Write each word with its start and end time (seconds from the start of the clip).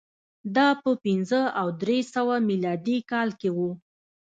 دا 0.55 0.67
په 0.83 0.91
پنځه 1.03 1.41
او 1.59 1.67
درې 1.81 1.99
سوه 2.13 2.35
میلادي 2.49 2.97
کال 3.11 3.29
کې 3.39 3.49
و 3.57 3.57